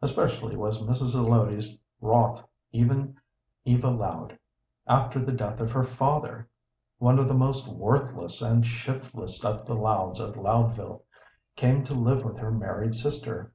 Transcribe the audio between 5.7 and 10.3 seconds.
her father, one of the most worthless and shiftless of the Louds